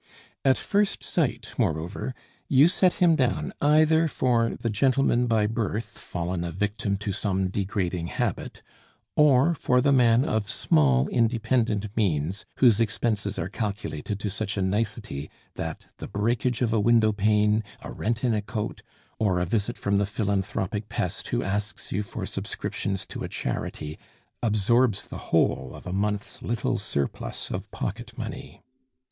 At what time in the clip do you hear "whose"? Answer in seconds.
12.55-12.79